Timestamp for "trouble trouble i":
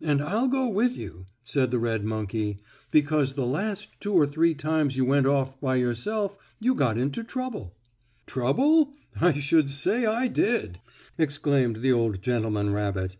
7.22-9.34